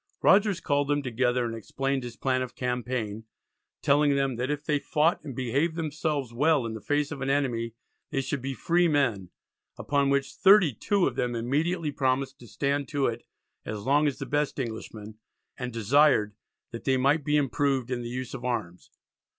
[0.23, 3.25] Rogers called them together, and explained his plan of campaign,
[3.83, 7.29] telling them that if they fought and behaved themselves well in the face of an
[7.29, 7.75] enemy
[8.09, 9.29] they should be free men,
[9.77, 13.21] upon which "32 of them immediately promised to stand to it
[13.63, 15.19] as long as the best Englishman,
[15.55, 16.33] and desired
[16.71, 18.89] they might be improved in the use of arms."